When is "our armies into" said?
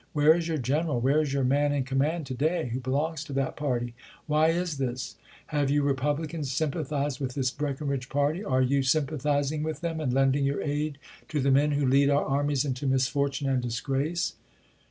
12.09-12.87